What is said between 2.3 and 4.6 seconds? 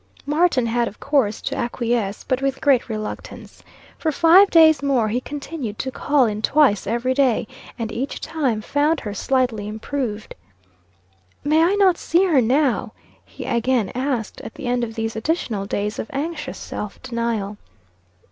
with great reluctance. For five